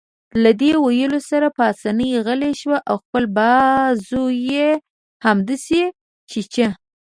[0.43, 4.67] له دې ویلو سره پاسیني غلی شو او خپل بازو يې
[5.25, 5.81] همداسې
[6.29, 6.67] چیچه.